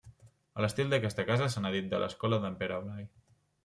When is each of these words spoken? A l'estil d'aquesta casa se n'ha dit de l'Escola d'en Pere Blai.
A 0.59 0.63
l'estil 0.65 0.89
d'aquesta 0.95 1.27
casa 1.29 1.51
se 1.57 1.65
n'ha 1.67 1.73
dit 1.79 1.93
de 1.95 2.03
l'Escola 2.05 2.43
d'en 2.47 2.61
Pere 2.65 2.85
Blai. 2.85 3.11